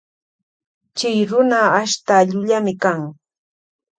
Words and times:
Chy 0.97 1.11
runa 1.29 1.59
ashta 1.81 2.15
llullami 2.29 2.73
kan. 2.83 3.01